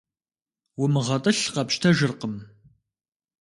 [0.81, 2.35] УмыгъэтӀылъ къэпщтэжыркъым.